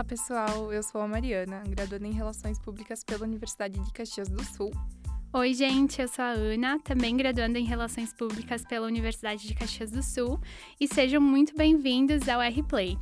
[0.00, 0.72] Olá, pessoal.
[0.72, 4.72] Eu sou a Mariana, graduanda em Relações Públicas pela Universidade de Caxias do Sul.
[5.30, 9.90] Oi, gente, eu sou a Ana, também graduanda em Relações Públicas pela Universidade de Caxias
[9.90, 10.40] do Sul,
[10.80, 12.96] e sejam muito bem-vindos ao R-Play.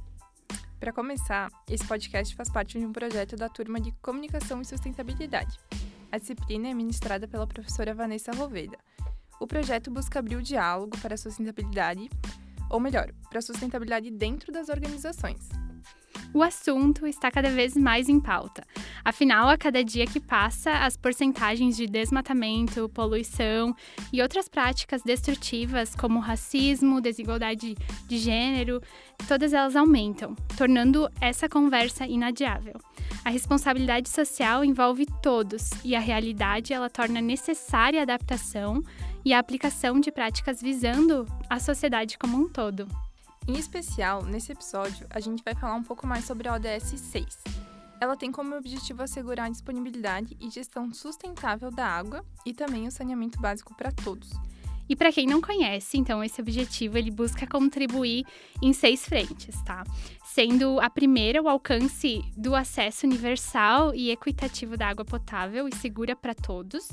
[0.81, 5.57] Para começar, esse podcast faz parte de um projeto da turma de Comunicação e Sustentabilidade.
[6.11, 8.77] A disciplina é ministrada pela professora Vanessa Roveda.
[9.39, 12.11] O projeto busca abrir o diálogo para a sustentabilidade,
[12.69, 15.49] ou melhor, para a sustentabilidade dentro das organizações
[16.33, 18.65] o assunto está cada vez mais em pauta.
[19.05, 23.75] Afinal, a cada dia que passa, as porcentagens de desmatamento, poluição
[24.13, 27.75] e outras práticas destrutivas, como racismo, desigualdade
[28.07, 28.81] de gênero,
[29.27, 32.75] todas elas aumentam, tornando essa conversa inadiável.
[33.25, 38.83] A responsabilidade social envolve todos e a realidade ela torna necessária a adaptação
[39.25, 42.87] e a aplicação de práticas visando a sociedade como um todo.
[43.49, 47.39] Em especial, nesse episódio, a gente vai falar um pouco mais sobre a ODS 6.
[47.99, 52.91] Ela tem como objetivo assegurar a disponibilidade e gestão sustentável da água e também o
[52.91, 54.29] saneamento básico para todos.
[54.89, 58.25] E para quem não conhece, então esse objetivo ele busca contribuir
[58.63, 59.85] em seis frentes, tá?
[60.25, 66.17] Sendo a primeira o alcance do acesso universal e equitativo da água potável e segura
[66.17, 66.89] para todos.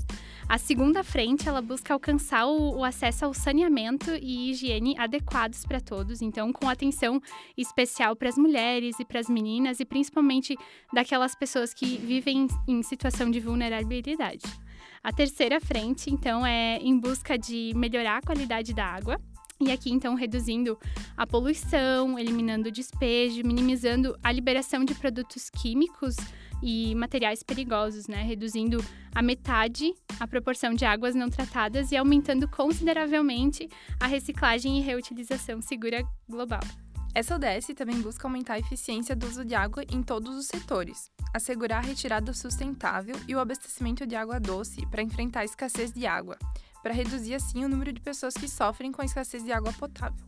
[0.48, 5.80] A segunda frente ela busca alcançar o, o acesso ao saneamento e higiene adequados para
[5.80, 7.22] todos, então com atenção
[7.58, 10.58] especial para as mulheres e para as meninas e principalmente
[10.94, 14.65] daquelas pessoas que vivem em situação de vulnerabilidade.
[15.06, 19.22] A terceira frente, então, é em busca de melhorar a qualidade da água.
[19.62, 20.80] E aqui, então, reduzindo
[21.16, 26.16] a poluição, eliminando o despejo, minimizando a liberação de produtos químicos
[26.60, 28.24] e materiais perigosos, né?
[28.24, 33.70] Reduzindo a metade a proporção de águas não tratadas e aumentando consideravelmente
[34.00, 36.62] a reciclagem e reutilização segura global.
[37.16, 41.10] Essa ODS também busca aumentar a eficiência do uso de água em todos os setores,
[41.34, 46.06] assegurar a retirada sustentável e o abastecimento de água doce para enfrentar a escassez de
[46.06, 46.38] água,
[46.84, 50.26] para reduzir assim o número de pessoas que sofrem com a escassez de água potável,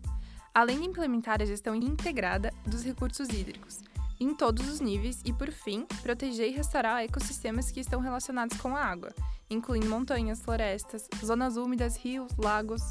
[0.53, 3.81] além de implementar a gestão integrada dos recursos hídricos,
[4.17, 8.73] em todos os níveis e, por fim, proteger e restaurar ecossistemas que estão relacionados com
[8.73, 9.13] a água,
[9.49, 12.81] incluindo montanhas, florestas, zonas úmidas, rios, lagos.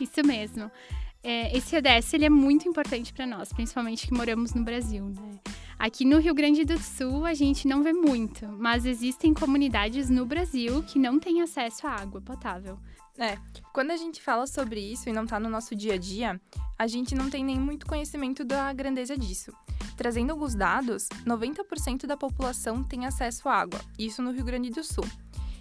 [0.00, 0.70] Isso mesmo
[1.28, 5.04] é, esse ODS ele é muito importante para nós, principalmente que moramos no Brasil.
[5.04, 5.38] Né?
[5.78, 10.24] Aqui no Rio Grande do Sul a gente não vê muito, mas existem comunidades no
[10.24, 12.78] Brasil que não têm acesso à água potável.
[13.18, 13.36] É,
[13.74, 16.40] quando a gente fala sobre isso e não está no nosso dia a dia,
[16.78, 19.52] a gente não tem nem muito conhecimento da grandeza disso.
[19.98, 24.82] Trazendo alguns dados, 90% da população tem acesso à água, isso no Rio Grande do
[24.82, 25.04] Sul.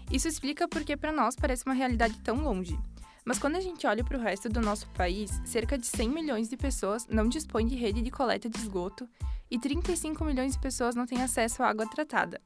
[0.09, 2.79] Isso explica porque para nós parece uma realidade tão longe.
[3.27, 6.47] Mas quando a gente olha para o resto do nosso país, cerca de 100 milhões
[6.47, 9.05] de pessoas não dispõem de rede de coleta de esgoto
[9.51, 12.39] e 35 milhões de pessoas não têm acesso à água tratada.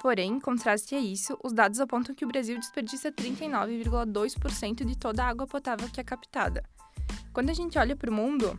[0.00, 5.22] Porém, em contraste a isso, os dados apontam que o Brasil desperdiça 39,2% de toda
[5.22, 6.64] a água potável que é captada.
[7.30, 8.58] Quando a gente olha para o mundo,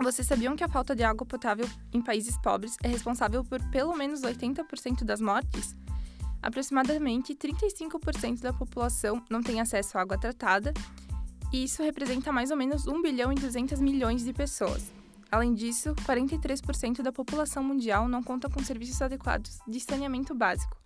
[0.00, 3.96] vocês sabiam que a falta de água potável em países pobres é responsável por pelo
[3.96, 5.74] menos 80% das mortes?
[6.42, 10.72] Aproximadamente 35% da população não tem acesso à água tratada,
[11.52, 14.92] e isso representa mais ou menos 1 bilhão e 200 milhões de pessoas.
[15.30, 20.76] Além disso, 43% da população mundial não conta com serviços adequados de saneamento básico,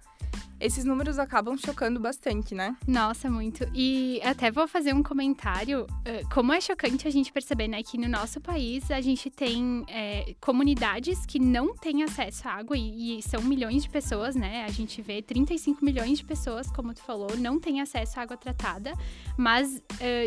[0.65, 2.75] esses números acabam chocando bastante, né?
[2.89, 3.69] Nossa, muito.
[3.75, 5.87] E até vou fazer um comentário.
[6.33, 10.35] Como é chocante a gente perceber, né, que no nosso país a gente tem é,
[10.41, 14.65] comunidades que não têm acesso à água e, e, são milhões de pessoas, né?
[14.65, 18.37] A gente vê 35 milhões de pessoas, como tu falou, não têm acesso à água
[18.37, 18.93] tratada.
[19.37, 19.83] Mas,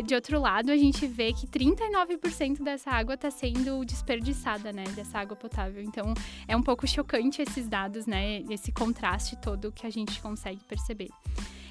[0.06, 4.84] de outro lado, a gente vê que 39% dessa água está sendo desperdiçada, né?
[4.94, 5.82] Dessa água potável.
[5.82, 6.14] Então,
[6.46, 8.42] é um pouco chocante esses dados, né?
[8.50, 11.10] Esse contraste todo que a gente consegue perceber.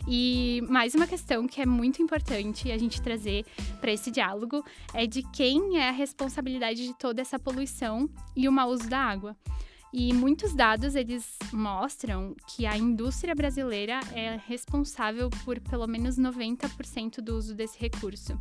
[0.08, 3.46] E mais uma questão que é muito importante a gente trazer
[3.82, 4.64] para esse diálogo
[4.94, 9.00] é de quem é a responsabilidade de toda essa poluição e o mau uso da
[9.00, 9.36] água.
[9.94, 17.20] E muitos dados eles mostram que a indústria brasileira é responsável por pelo menos 90%
[17.22, 18.40] do uso desse recurso.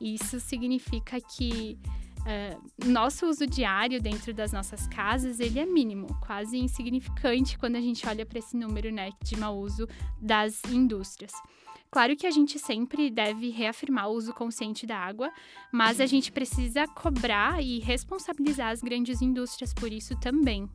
[0.00, 1.78] Isso significa que
[2.24, 7.80] Uh, nosso uso diário dentro das nossas casas ele é mínimo, quase insignificante quando a
[7.80, 9.86] gente olha para esse número né, de mau uso
[10.18, 11.32] das indústrias.
[11.90, 15.30] Claro que a gente sempre deve reafirmar o uso consciente da água,
[15.70, 20.68] mas a gente precisa cobrar e responsabilizar as grandes indústrias por isso também.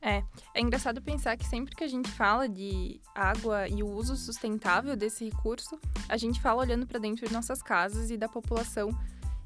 [0.00, 0.22] É,
[0.54, 4.94] é engraçado pensar que sempre que a gente fala de água e o uso sustentável
[4.94, 5.78] desse recurso,
[6.08, 8.90] a gente fala olhando para dentro de nossas casas e da população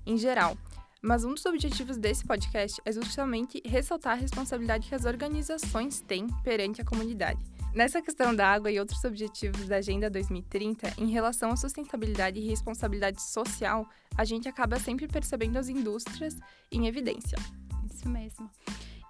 [0.05, 0.57] em geral.
[1.05, 6.27] Mas um dos objetivos desse podcast é justamente ressaltar a responsabilidade que as organizações têm
[6.43, 7.45] perante a comunidade.
[7.75, 12.49] Nessa questão da água e outros objetivos da Agenda 2030, em relação à sustentabilidade e
[12.49, 13.87] responsabilidade social,
[14.17, 16.39] a gente acaba sempre percebendo as indústrias
[16.73, 17.37] em evidência.
[17.85, 18.51] Isso mesmo.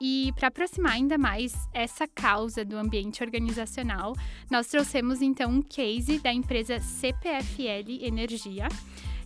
[0.01, 4.17] E para aproximar ainda mais essa causa do ambiente organizacional,
[4.51, 8.67] nós trouxemos então um case da empresa CPFL Energia,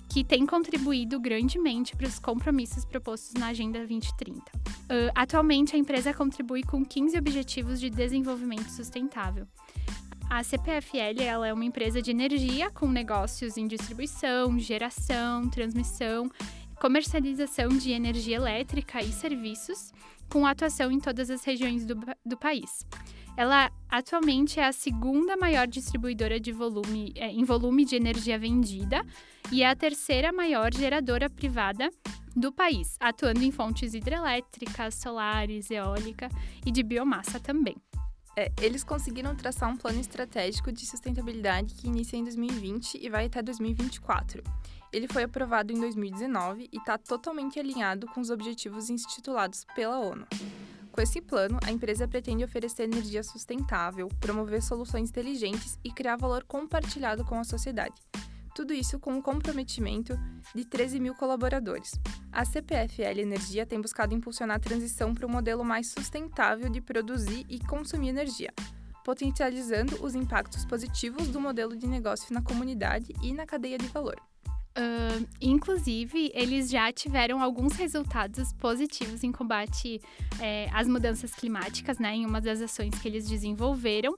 [0.09, 4.41] que tem contribuído grandemente para os compromissos propostos na Agenda 2030.
[4.41, 9.47] Uh, atualmente, a empresa contribui com 15 Objetivos de Desenvolvimento Sustentável.
[10.31, 16.31] A CPFL ela é uma empresa de energia com negócios em distribuição, geração, transmissão,
[16.79, 19.93] comercialização de energia elétrica e serviços,
[20.29, 22.87] com atuação em todas as regiões do, do país.
[23.39, 29.07] Ela atualmente é a segunda maior distribuidora de volume, é, em volume de energia vendida
[29.53, 31.89] e é a terceira maior geradora privada
[32.35, 36.29] do país, atuando em fontes hidrelétricas, solares, eólica
[36.67, 37.77] e de biomassa também.
[38.37, 43.27] É, eles conseguiram traçar um plano estratégico de sustentabilidade que inicia em 2020 e vai
[43.27, 44.43] até 2024.
[44.93, 50.27] Ele foi aprovado em 2019 e está totalmente alinhado com os objetivos instituídos pela ONU.
[50.99, 56.43] Com esse plano, a empresa pretende oferecer energia sustentável, promover soluções inteligentes e criar valor
[56.43, 57.95] compartilhado com a sociedade.
[58.53, 60.19] Tudo isso com o comprometimento
[60.53, 61.93] de 13 mil colaboradores.
[62.33, 67.47] A CPFL Energia tem buscado impulsionar a transição para um modelo mais sustentável de produzir
[67.49, 68.53] e consumir energia,
[69.05, 74.21] potencializando os impactos positivos do modelo de negócio na comunidade e na cadeia de valor.
[74.79, 80.01] Uh, inclusive, eles já tiveram alguns resultados positivos em combate
[80.39, 82.15] é, às mudanças climáticas, né?
[82.15, 84.17] Em uma das ações que eles desenvolveram.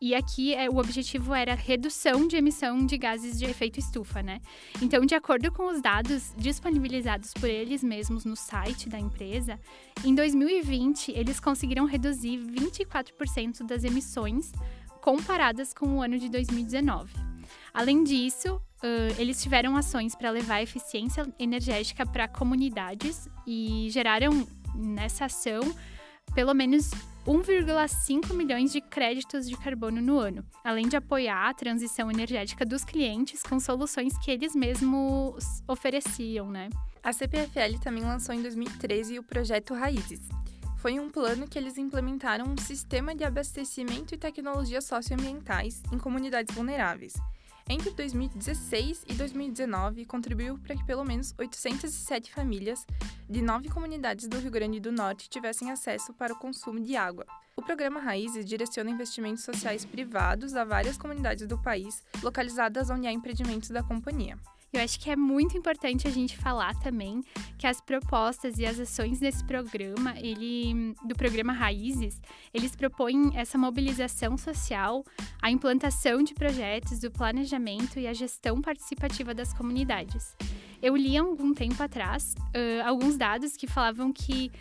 [0.00, 4.40] E aqui é, o objetivo era redução de emissão de gases de efeito estufa, né?
[4.80, 9.60] Então, de acordo com os dados disponibilizados por eles mesmos no site da empresa,
[10.02, 14.52] em 2020 eles conseguiram reduzir 24% das emissões
[15.02, 17.27] comparadas com o ano de 2019.
[17.78, 25.24] Além disso, Uh, eles tiveram ações para levar eficiência energética para comunidades e geraram nessa
[25.24, 25.62] ação
[26.32, 26.92] pelo menos
[27.26, 32.84] 1,5 milhões de créditos de carbono no ano, além de apoiar a transição energética dos
[32.84, 36.68] clientes com soluções que eles mesmos ofereciam, né?
[37.02, 40.20] A CPFL também lançou em 2013 o projeto Raízes.
[40.76, 46.54] Foi um plano que eles implementaram um sistema de abastecimento e tecnologias socioambientais em comunidades
[46.54, 47.14] vulneráveis
[47.68, 52.86] entre 2016 e 2019, contribuiu para que pelo menos 807 famílias
[53.28, 57.26] de nove comunidades do Rio Grande do Norte tivessem acesso para o consumo de água.
[57.54, 63.12] O programa Raízes direciona investimentos sociais privados a várias comunidades do país, localizadas onde há
[63.12, 64.38] empreendimentos da companhia.
[64.70, 67.22] Eu acho que é muito importante a gente falar também
[67.56, 72.20] que as propostas e as ações desse programa, ele do programa Raízes,
[72.52, 75.02] eles propõem essa mobilização social,
[75.40, 80.36] a implantação de projetos, o planejamento e a gestão participativa das comunidades.
[80.82, 84.52] Eu li há algum tempo atrás uh, alguns dados que falavam que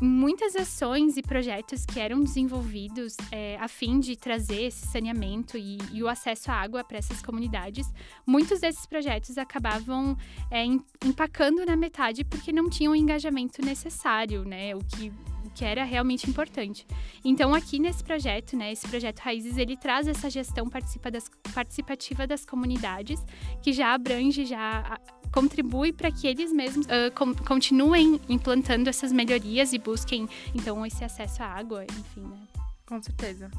[0.00, 5.78] muitas ações e projetos que eram desenvolvidos é, a fim de trazer esse saneamento e,
[5.92, 7.92] e o acesso à água para essas comunidades,
[8.26, 10.16] muitos desses projetos acabavam
[10.50, 10.64] é,
[11.04, 14.74] empacando na metade porque não tinham o engajamento necessário, né?
[14.74, 15.12] O que
[15.54, 16.86] que era realmente importante.
[17.24, 22.26] Então, aqui nesse projeto, né, esse projeto Raízes, ele traz essa gestão participa das, participativa
[22.26, 23.24] das comunidades,
[23.62, 24.98] que já abrange, já
[25.34, 31.02] contribui para que eles mesmos uh, com, continuem implantando essas melhorias e busquem, então, esse
[31.02, 32.38] acesso à água, enfim, né?
[32.86, 33.50] Com certeza.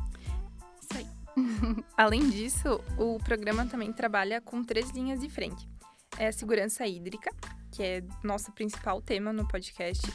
[0.81, 1.05] Isso aí.
[1.97, 5.67] Além disso, o programa também trabalha com três linhas de frente.
[6.17, 7.29] É a segurança hídrica,
[7.69, 10.07] que é nosso principal tema no podcast,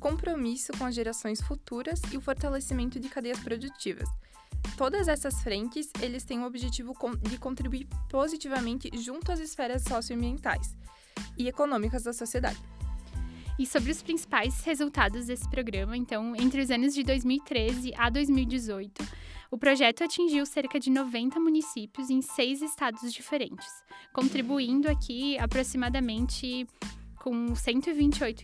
[0.00, 4.08] compromisso com as gerações futuras e o fortalecimento de cadeias produtivas.
[4.76, 6.92] Todas essas frentes, eles têm o objetivo
[7.22, 10.74] de contribuir positivamente junto às esferas socioambientais
[11.36, 12.60] e econômicas da sociedade.
[13.58, 19.02] E sobre os principais resultados desse programa, então, entre os anos de 2013 a 2018,
[19.50, 23.68] o projeto atingiu cerca de 90 municípios em seis estados diferentes,
[24.12, 26.66] contribuindo aqui aproximadamente
[27.22, 28.42] com 128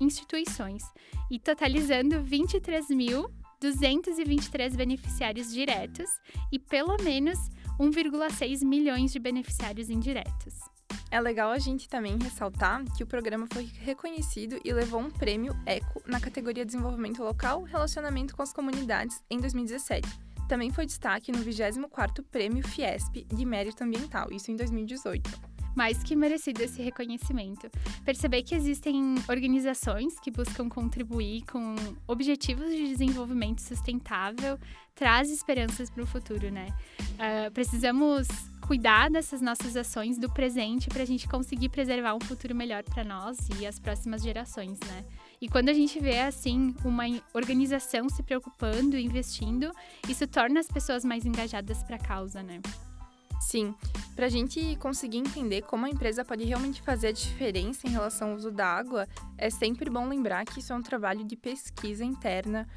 [0.00, 0.82] instituições
[1.30, 6.10] e totalizando 23.223 beneficiários diretos
[6.50, 7.38] e pelo menos
[7.78, 10.77] 1,6 milhões de beneficiários indiretos.
[11.10, 15.56] É legal a gente também ressaltar que o programa foi reconhecido e levou um prêmio
[15.64, 20.06] ECO na categoria Desenvolvimento Local Relacionamento com as Comunidades em 2017.
[20.48, 25.48] Também foi destaque no 24º Prêmio Fiesp de Mérito Ambiental, isso em 2018.
[25.74, 27.70] mais que merecido esse reconhecimento.
[28.04, 34.58] Perceber que existem organizações que buscam contribuir com objetivos de desenvolvimento sustentável
[34.92, 36.66] traz esperanças para o futuro, né?
[37.00, 38.26] Uh, precisamos
[38.68, 43.02] cuidar dessas nossas ações do presente para a gente conseguir preservar um futuro melhor para
[43.02, 45.06] nós e as próximas gerações, né?
[45.40, 49.72] E quando a gente vê assim uma organização se preocupando e investindo,
[50.06, 52.60] isso torna as pessoas mais engajadas para a causa, né?
[53.40, 53.74] Sim,
[54.14, 58.32] para a gente conseguir entender como a empresa pode realmente fazer a diferença em relação
[58.32, 59.08] ao uso da água,
[59.38, 62.68] é sempre bom lembrar que isso é um trabalho de pesquisa interna,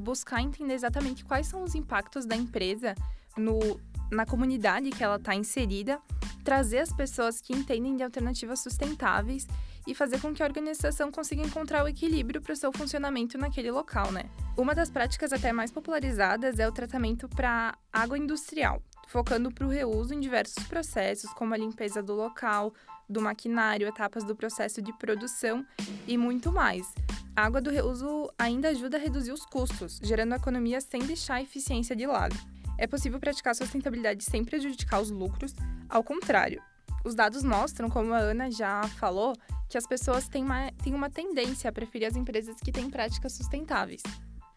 [0.00, 2.96] buscar entender exatamente quais são os impactos da empresa
[3.36, 6.00] no, na comunidade que ela está inserida,
[6.44, 9.46] trazer as pessoas que entendem de alternativas sustentáveis
[9.86, 13.70] e fazer com que a organização consiga encontrar o equilíbrio para o seu funcionamento naquele
[13.70, 14.24] local, né?
[14.56, 19.70] Uma das práticas até mais popularizadas é o tratamento para água industrial, focando para o
[19.70, 22.74] reuso em diversos processos, como a limpeza do local,
[23.08, 25.64] do maquinário, etapas do processo de produção
[26.06, 26.86] e muito mais.
[27.34, 31.42] A água do reuso ainda ajuda a reduzir os custos, gerando economia sem deixar a
[31.42, 32.36] eficiência de lado.
[32.80, 35.54] É possível praticar sustentabilidade sem prejudicar os lucros,
[35.86, 36.62] ao contrário.
[37.04, 39.34] Os dados mostram, como a Ana já falou,
[39.68, 43.34] que as pessoas têm uma, têm uma tendência a preferir as empresas que têm práticas
[43.34, 44.02] sustentáveis.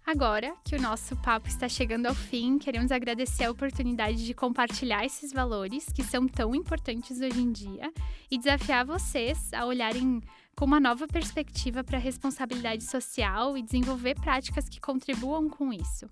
[0.06, 5.06] Agora que o nosso papo está chegando ao fim, queremos agradecer a oportunidade de compartilhar
[5.06, 7.92] esses valores que são tão importantes hoje em dia
[8.32, 10.22] e desafiar vocês a olharem
[10.56, 16.10] com uma nova perspectiva para a responsabilidade social e desenvolver práticas que contribuam com isso.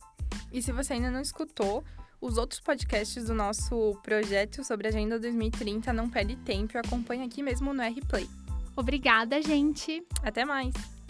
[0.51, 1.83] E se você ainda não escutou,
[2.21, 7.25] os outros podcasts do nosso projeto sobre a Agenda 2030 não perde tempo e acompanha
[7.25, 8.29] aqui mesmo no RPlay.
[8.75, 10.05] Obrigada, gente!
[10.23, 11.00] Até mais!